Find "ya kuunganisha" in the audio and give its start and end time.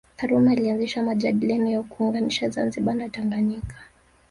1.69-2.49